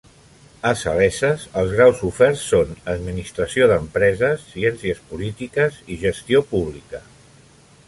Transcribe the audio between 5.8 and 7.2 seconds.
i Gestió Pública.